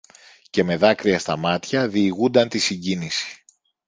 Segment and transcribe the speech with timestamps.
[0.49, 3.43] και με δάκρυα στα μάτια διηγούνταν τη συγκίνηση